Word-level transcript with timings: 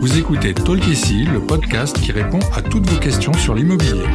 Vous 0.00 0.18
écoutez 0.18 0.54
Talk 0.54 0.86
ici, 0.86 1.24
le 1.24 1.44
podcast 1.44 2.00
qui 2.00 2.10
répond 2.10 2.38
à 2.54 2.62
toutes 2.62 2.88
vos 2.88 2.98
questions 2.98 3.34
sur 3.34 3.54
l'immobilier. 3.54 4.06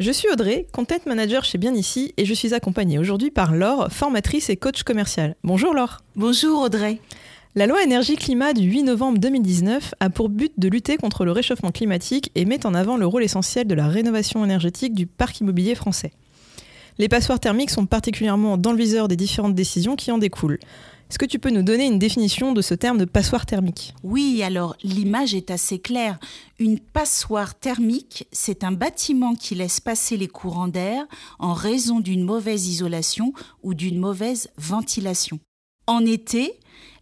Je 0.00 0.10
suis 0.10 0.30
Audrey, 0.32 0.66
content 0.72 0.96
manager 1.04 1.44
chez 1.44 1.58
Bien 1.58 1.74
Ici 1.74 2.14
et 2.16 2.24
je 2.24 2.32
suis 2.32 2.54
accompagnée 2.54 2.98
aujourd'hui 2.98 3.30
par 3.30 3.54
Laure, 3.54 3.88
formatrice 3.92 4.48
et 4.48 4.56
coach 4.56 4.84
commercial. 4.84 5.36
Bonjour 5.44 5.74
Laure. 5.74 5.98
Bonjour 6.16 6.62
Audrey. 6.62 6.98
La 7.54 7.66
loi 7.66 7.82
énergie-climat 7.82 8.54
du 8.54 8.62
8 8.62 8.84
novembre 8.84 9.18
2019 9.18 9.92
a 10.00 10.08
pour 10.08 10.30
but 10.30 10.54
de 10.56 10.68
lutter 10.70 10.96
contre 10.96 11.26
le 11.26 11.32
réchauffement 11.32 11.72
climatique 11.72 12.30
et 12.34 12.46
met 12.46 12.64
en 12.64 12.72
avant 12.72 12.96
le 12.96 13.04
rôle 13.04 13.22
essentiel 13.22 13.66
de 13.66 13.74
la 13.74 13.86
rénovation 13.86 14.42
énergétique 14.42 14.94
du 14.94 15.06
parc 15.06 15.40
immobilier 15.40 15.74
français. 15.74 16.12
Les 16.98 17.08
passoires 17.08 17.40
thermiques 17.40 17.70
sont 17.70 17.86
particulièrement 17.86 18.58
dans 18.58 18.72
le 18.72 18.78
viseur 18.78 19.08
des 19.08 19.16
différentes 19.16 19.54
décisions 19.54 19.96
qui 19.96 20.10
en 20.10 20.18
découlent. 20.18 20.58
Est-ce 21.12 21.18
que 21.18 21.26
tu 21.26 21.38
peux 21.38 21.50
nous 21.50 21.62
donner 21.62 21.86
une 21.86 21.98
définition 21.98 22.52
de 22.52 22.62
ce 22.62 22.72
terme 22.72 22.96
de 22.96 23.04
passoire 23.04 23.44
thermique? 23.44 23.94
Oui, 24.02 24.42
alors 24.42 24.76
l'image 24.82 25.34
est 25.34 25.50
assez 25.50 25.78
claire. 25.78 26.18
Une 26.58 26.78
passoire 26.78 27.54
thermique, 27.54 28.26
c'est 28.32 28.64
un 28.64 28.72
bâtiment 28.72 29.34
qui 29.34 29.54
laisse 29.54 29.78
passer 29.78 30.16
les 30.16 30.28
courants 30.28 30.68
d'air 30.68 31.04
en 31.38 31.52
raison 31.52 32.00
d'une 32.00 32.24
mauvaise 32.24 32.66
isolation 32.66 33.34
ou 33.62 33.74
d'une 33.74 33.98
mauvaise 33.98 34.48
ventilation. 34.56 35.38
En 35.86 36.06
été, 36.06 36.54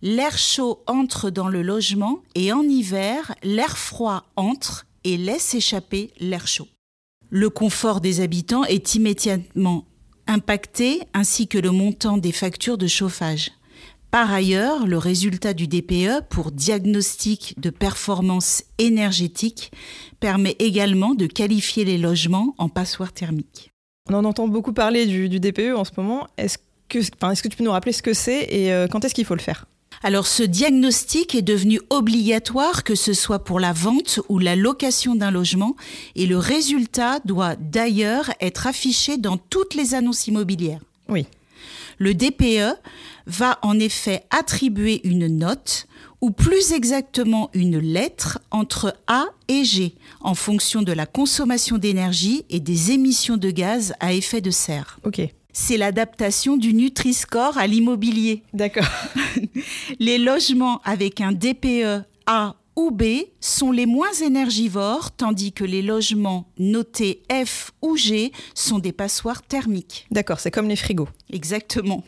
l'air 0.02 0.36
chaud 0.36 0.82
entre 0.88 1.30
dans 1.30 1.48
le 1.48 1.62
logement 1.62 2.18
et 2.34 2.52
en 2.52 2.62
hiver, 2.62 3.34
l'air 3.44 3.78
froid 3.78 4.24
entre 4.34 4.86
et 5.04 5.16
laisse 5.18 5.54
échapper 5.54 6.10
l'air 6.18 6.48
chaud. 6.48 6.66
Le 7.30 7.48
confort 7.48 8.00
des 8.00 8.20
habitants 8.20 8.64
est 8.64 8.96
immédiatement 8.96 9.84
impacté 10.26 11.00
ainsi 11.14 11.46
que 11.46 11.58
le 11.58 11.70
montant 11.70 12.18
des 12.18 12.32
factures 12.32 12.76
de 12.76 12.88
chauffage. 12.88 13.52
Par 14.10 14.32
ailleurs, 14.32 14.88
le 14.88 14.98
résultat 14.98 15.54
du 15.54 15.68
DPE 15.68 16.28
pour 16.28 16.50
diagnostic 16.50 17.54
de 17.60 17.70
performance 17.70 18.64
énergétique 18.78 19.70
permet 20.18 20.56
également 20.58 21.14
de 21.14 21.26
qualifier 21.26 21.84
les 21.84 21.98
logements 21.98 22.56
en 22.58 22.68
passoire 22.68 23.12
thermique. 23.12 23.70
On 24.08 24.14
en 24.14 24.24
entend 24.24 24.48
beaucoup 24.48 24.72
parler 24.72 25.06
du, 25.06 25.38
DPE 25.38 25.76
en 25.76 25.84
ce 25.84 25.92
moment. 25.96 26.26
Est-ce 26.36 26.58
que, 26.88 26.98
est-ce 26.98 27.42
que 27.42 27.48
tu 27.48 27.56
peux 27.56 27.62
nous 27.62 27.70
rappeler 27.70 27.92
ce 27.92 28.02
que 28.02 28.12
c'est 28.12 28.42
et 28.50 28.72
euh, 28.72 28.88
quand 28.88 29.04
est-ce 29.04 29.14
qu'il 29.14 29.24
faut 29.24 29.36
le 29.36 29.40
faire? 29.40 29.66
Alors 30.02 30.26
ce 30.26 30.42
diagnostic 30.42 31.34
est 31.34 31.42
devenu 31.42 31.80
obligatoire 31.90 32.84
que 32.84 32.94
ce 32.94 33.12
soit 33.12 33.44
pour 33.44 33.60
la 33.60 33.72
vente 33.72 34.20
ou 34.28 34.38
la 34.38 34.56
location 34.56 35.14
d'un 35.14 35.30
logement 35.30 35.76
et 36.16 36.26
le 36.26 36.38
résultat 36.38 37.20
doit 37.24 37.56
d'ailleurs 37.56 38.30
être 38.40 38.66
affiché 38.66 39.18
dans 39.18 39.36
toutes 39.36 39.74
les 39.74 39.94
annonces 39.94 40.26
immobilières. 40.26 40.80
Oui. 41.08 41.26
Le 41.98 42.14
DPE 42.14 42.78
va 43.26 43.58
en 43.62 43.78
effet 43.78 44.24
attribuer 44.30 45.06
une 45.06 45.26
note 45.26 45.86
ou 46.22 46.30
plus 46.30 46.72
exactement 46.72 47.50
une 47.52 47.78
lettre 47.78 48.38
entre 48.50 48.96
A 49.06 49.26
et 49.48 49.64
G 49.64 49.94
en 50.20 50.34
fonction 50.34 50.82
de 50.82 50.92
la 50.92 51.06
consommation 51.06 51.76
d'énergie 51.76 52.44
et 52.48 52.60
des 52.60 52.92
émissions 52.92 53.36
de 53.36 53.50
gaz 53.50 53.94
à 54.00 54.14
effet 54.14 54.40
de 54.40 54.50
serre. 54.50 54.98
OK 55.04 55.20
c'est 55.52 55.76
l'adaptation 55.76 56.56
du 56.56 56.74
Nutri-Score 56.74 57.58
à 57.58 57.66
l'immobilier. 57.66 58.42
D'accord. 58.52 58.88
les 59.98 60.18
logements 60.18 60.80
avec 60.84 61.20
un 61.20 61.32
DPE 61.32 62.04
A 62.26 62.56
ou 62.76 62.90
B 62.90 63.04
sont 63.40 63.72
les 63.72 63.86
moins 63.86 64.12
énergivores, 64.12 65.10
tandis 65.10 65.52
que 65.52 65.64
les 65.64 65.82
logements 65.82 66.48
notés 66.58 67.22
F 67.30 67.72
ou 67.82 67.96
G 67.96 68.32
sont 68.54 68.78
des 68.78 68.92
passoires 68.92 69.42
thermiques. 69.42 70.06
D'accord, 70.10 70.40
c'est 70.40 70.50
comme 70.50 70.68
les 70.68 70.76
frigos. 70.76 71.08
Exactement. 71.32 72.04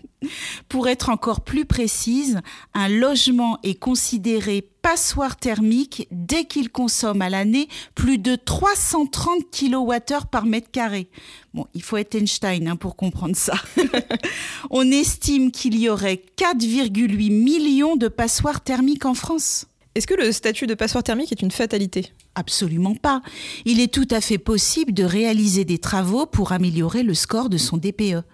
Pour 0.69 0.89
être 0.89 1.11
encore 1.11 1.43
plus 1.43 1.65
précise, 1.65 2.41
un 2.75 2.89
logement 2.89 3.59
est 3.63 3.75
considéré 3.75 4.69
passoire 4.93 5.37
thermique 5.37 6.07
dès 6.11 6.45
qu'il 6.45 6.69
consomme 6.69 7.23
à 7.23 7.31
l'année 7.31 7.67
plus 7.95 8.19
de 8.19 8.37
330 8.37 9.45
kWh 9.51 10.27
par 10.31 10.45
mètre 10.45 10.71
carré. 10.71 11.09
Bon, 11.55 11.67
il 11.73 11.83
faut 11.83 11.97
être 11.97 12.15
Einstein 12.15 12.69
hein, 12.69 12.77
pour 12.77 12.95
comprendre 12.95 13.35
ça. 13.35 13.55
On 14.71 14.91
estime 14.91 15.51
qu'il 15.51 15.79
y 15.79 15.89
aurait 15.89 16.21
4,8 16.37 17.33
millions 17.33 17.97
de 17.97 18.09
passoires 18.09 18.61
thermiques 18.61 19.07
en 19.07 19.15
France. 19.15 19.65
Est-ce 19.95 20.07
que 20.07 20.13
le 20.13 20.31
statut 20.31 20.67
de 20.67 20.75
passoire 20.75 21.03
thermique 21.03 21.33
est 21.33 21.41
une 21.41 21.51
fatalité? 21.51 22.13
Absolument 22.35 22.95
pas. 22.95 23.23
Il 23.65 23.81
est 23.81 23.91
tout 23.91 24.09
à 24.11 24.21
fait 24.21 24.37
possible 24.37 24.93
de 24.93 25.05
réaliser 25.05 25.65
des 25.65 25.79
travaux 25.79 26.27
pour 26.27 26.53
améliorer 26.53 27.03
le 27.03 27.15
score 27.15 27.49
de 27.49 27.57
son 27.57 27.79
DPE. 27.79 28.25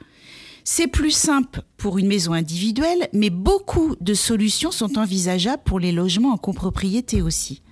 C'est 0.71 0.87
plus 0.87 1.13
simple 1.13 1.63
pour 1.79 1.97
une 1.97 2.07
maison 2.07 2.35
individuelle, 2.35 3.09
mais 3.15 3.31
beaucoup 3.31 3.97
de 4.03 4.13
solutions 4.13 4.71
sont 4.71 4.99
envisageables 4.99 5.63
pour 5.65 5.81
les 5.81 5.93
logements 5.93 6.35
en 6.35 6.37
copropriété 6.37 7.23
aussi. 7.23 7.63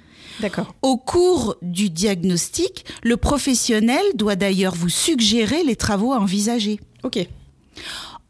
D'accord. 0.40 0.74
Au 0.80 0.96
cours 0.96 1.56
du 1.60 1.90
diagnostic, 1.90 2.86
le 3.02 3.18
professionnel 3.18 4.02
doit 4.14 4.34
d'ailleurs 4.34 4.74
vous 4.74 4.88
suggérer 4.88 5.62
les 5.62 5.76
travaux 5.76 6.14
à 6.14 6.20
envisager. 6.20 6.80
Ok. 7.02 7.18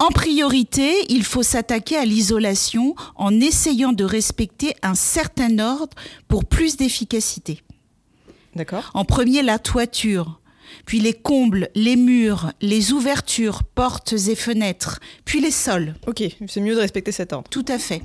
En 0.01 0.09
priorité, 0.09 0.93
il 1.11 1.23
faut 1.23 1.45
s'attaquer 1.45 1.97
à 1.97 2.05
l'isolation 2.05 2.97
en 3.15 3.39
essayant 3.39 3.93
de 3.93 4.03
respecter 4.03 4.75
un 4.83 4.97
certain 4.97 5.61
ordre 5.61 5.95
pour 6.27 6.45
plus 6.45 6.77
d'efficacité. 6.77 7.63
D'accord. 8.57 8.91
En 8.95 9.05
premier, 9.05 9.43
la 9.43 9.61
toiture, 9.61 10.41
puis 10.85 11.01
les 11.01 11.13
combles, 11.13 11.69
les 11.75 11.97
murs, 11.97 12.53
les 12.61 12.93
ouvertures, 12.93 13.63
portes 13.63 14.13
et 14.13 14.35
fenêtres, 14.35 15.01
puis 15.25 15.41
les 15.41 15.51
sols. 15.51 15.95
Ok, 16.07 16.23
c'est 16.47 16.61
mieux 16.61 16.75
de 16.75 16.81
respecter 16.81 17.13
cet 17.13 17.33
ordre. 17.33 17.49
Tout 17.51 17.65
à 17.69 17.79
fait. 17.79 18.03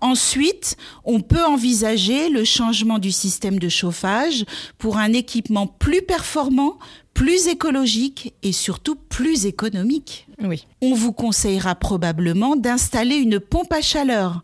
Ensuite, 0.00 0.76
on 1.04 1.20
peut 1.20 1.44
envisager 1.44 2.28
le 2.28 2.44
changement 2.44 2.98
du 2.98 3.12
système 3.12 3.58
de 3.58 3.68
chauffage 3.68 4.44
pour 4.78 4.96
un 4.96 5.12
équipement 5.12 5.66
plus 5.66 6.02
performant, 6.02 6.78
plus 7.12 7.46
écologique 7.46 8.34
et 8.42 8.52
surtout 8.52 8.96
plus 8.96 9.46
économique. 9.46 10.26
Oui. 10.42 10.66
On 10.82 10.94
vous 10.94 11.12
conseillera 11.12 11.74
probablement 11.76 12.56
d'installer 12.56 13.16
une 13.16 13.38
pompe 13.38 13.72
à 13.72 13.80
chaleur, 13.80 14.42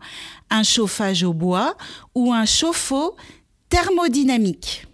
un 0.49 0.63
chauffage 0.63 1.23
au 1.23 1.33
bois 1.33 1.75
ou 2.15 2.33
un 2.33 2.45
chauffe-eau 2.45 3.15
thermodynamique. 3.69 4.85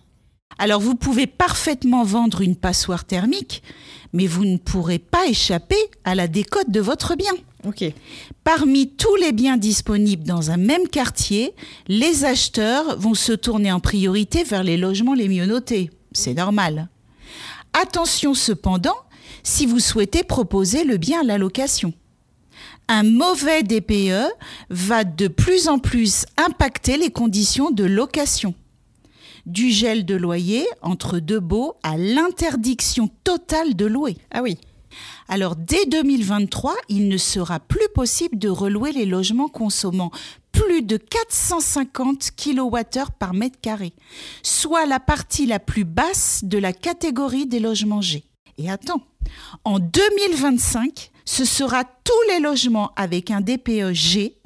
Alors 0.57 0.81
vous 0.81 0.95
pouvez 0.95 1.27
parfaitement 1.27 2.03
vendre 2.03 2.41
une 2.41 2.55
passoire 2.55 3.05
thermique, 3.05 3.63
mais 4.13 4.27
vous 4.27 4.45
ne 4.45 4.57
pourrez 4.57 4.99
pas 4.99 5.27
échapper 5.27 5.77
à 6.03 6.15
la 6.15 6.27
décote 6.27 6.69
de 6.69 6.81
votre 6.81 7.15
bien. 7.15 7.33
Parmi 8.43 8.89
tous 8.89 9.15
les 9.17 9.31
biens 9.31 9.57
disponibles 9.57 10.23
dans 10.23 10.51
un 10.51 10.57
même 10.57 10.87
quartier, 10.87 11.53
les 11.87 12.25
acheteurs 12.25 12.97
vont 12.99 13.13
se 13.13 13.33
tourner 13.33 13.71
en 13.71 13.79
priorité 13.79 14.43
vers 14.43 14.63
les 14.63 14.77
logements 14.77 15.13
les 15.13 15.29
mieux 15.29 15.45
notés. 15.45 15.91
C'est 16.11 16.33
normal. 16.33 16.89
Attention 17.73 18.33
cependant 18.33 18.97
si 19.43 19.65
vous 19.65 19.79
souhaitez 19.79 20.23
proposer 20.23 20.83
le 20.83 20.97
bien 20.97 21.21
à 21.21 21.23
la 21.23 21.37
location. 21.37 21.93
Un 22.87 23.03
mauvais 23.03 23.63
DPE 23.63 24.27
va 24.69 25.03
de 25.03 25.27
plus 25.27 25.67
en 25.67 25.79
plus 25.79 26.25
impacter 26.37 26.97
les 26.97 27.09
conditions 27.09 27.71
de 27.71 27.85
location 27.85 28.53
du 29.45 29.71
gel 29.71 30.05
de 30.05 30.15
loyer 30.15 30.65
entre 30.81 31.19
deux 31.19 31.39
baux 31.39 31.75
à 31.83 31.97
l'interdiction 31.97 33.09
totale 33.23 33.75
de 33.75 33.85
louer. 33.85 34.17
Ah 34.31 34.41
oui. 34.41 34.57
Alors 35.27 35.55
dès 35.55 35.85
2023, 35.85 36.75
il 36.89 37.07
ne 37.07 37.17
sera 37.17 37.59
plus 37.59 37.87
possible 37.95 38.37
de 38.37 38.49
relouer 38.49 38.91
les 38.91 39.05
logements 39.05 39.47
consommant 39.47 40.11
plus 40.51 40.81
de 40.81 40.97
450 40.97 42.31
kWh 42.35 43.11
par 43.17 43.33
mètre 43.33 43.59
carré, 43.61 43.93
soit 44.43 44.85
la 44.85 44.99
partie 44.99 45.45
la 45.45 45.59
plus 45.59 45.85
basse 45.85 46.41
de 46.43 46.57
la 46.57 46.73
catégorie 46.73 47.47
des 47.47 47.59
logements 47.59 48.01
G. 48.01 48.25
Et 48.57 48.69
attends, 48.69 49.01
en 49.63 49.79
2025, 49.79 51.11
ce 51.25 51.45
sera 51.45 51.83
tous 51.83 52.33
les 52.33 52.39
logements 52.39 52.91
avec 52.95 53.31
un 53.31 53.41
DPE 53.41 53.93
G 53.93 54.40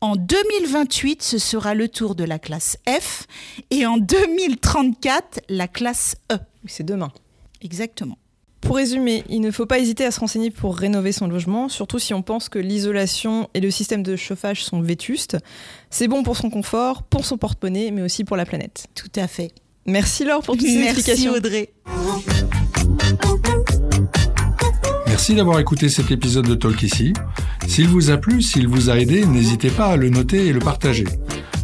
en 0.00 0.16
2028, 0.16 1.22
ce 1.22 1.38
sera 1.38 1.74
le 1.74 1.88
tour 1.88 2.14
de 2.14 2.24
la 2.24 2.38
classe 2.38 2.76
F 2.88 3.26
et 3.70 3.86
en 3.86 3.98
2034, 3.98 5.40
la 5.48 5.68
classe 5.68 6.16
E. 6.32 6.36
C'est 6.66 6.84
demain. 6.84 7.12
Exactement. 7.60 8.18
Pour 8.60 8.76
résumer, 8.76 9.24
il 9.28 9.40
ne 9.40 9.50
faut 9.50 9.66
pas 9.66 9.80
hésiter 9.80 10.04
à 10.04 10.12
se 10.12 10.20
renseigner 10.20 10.50
pour 10.50 10.76
rénover 10.76 11.10
son 11.10 11.26
logement, 11.26 11.68
surtout 11.68 11.98
si 11.98 12.14
on 12.14 12.22
pense 12.22 12.48
que 12.48 12.60
l'isolation 12.60 13.50
et 13.54 13.60
le 13.60 13.72
système 13.72 14.04
de 14.04 14.14
chauffage 14.14 14.64
sont 14.64 14.80
vétustes. 14.80 15.36
C'est 15.90 16.06
bon 16.06 16.22
pour 16.22 16.36
son 16.36 16.48
confort, 16.48 17.02
pour 17.02 17.24
son 17.24 17.38
porte-monnaie, 17.38 17.90
mais 17.90 18.02
aussi 18.02 18.22
pour 18.22 18.36
la 18.36 18.46
planète. 18.46 18.86
Tout 18.94 19.10
à 19.16 19.26
fait. 19.26 19.50
Merci 19.84 20.24
Laure 20.24 20.42
pour 20.42 20.56
toutes 20.56 20.66
ces 20.66 20.78
Merci 20.78 21.00
explications. 21.00 21.32
Audrey. 21.32 21.72
Merci 25.22 25.36
d'avoir 25.36 25.60
écouté 25.60 25.88
cet 25.88 26.10
épisode 26.10 26.48
de 26.48 26.56
Talk 26.56 26.82
ici. 26.82 27.12
S'il 27.68 27.86
vous 27.86 28.10
a 28.10 28.16
plu, 28.16 28.42
s'il 28.42 28.66
vous 28.66 28.90
a 28.90 28.98
aidé, 28.98 29.24
n'hésitez 29.24 29.70
pas 29.70 29.86
à 29.86 29.96
le 29.96 30.10
noter 30.10 30.48
et 30.48 30.52
le 30.52 30.58
partager. 30.58 31.04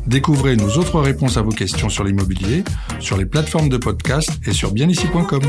Découvrez 0.06 0.54
nos 0.54 0.68
autres 0.76 1.00
réponses 1.00 1.38
à 1.38 1.42
vos 1.42 1.50
questions 1.50 1.88
sur 1.88 2.04
l'immobilier, 2.04 2.62
sur 3.00 3.16
les 3.16 3.26
plateformes 3.26 3.68
de 3.68 3.76
podcast 3.76 4.30
et 4.46 4.52
sur 4.52 4.70
bienici.com. 4.70 5.42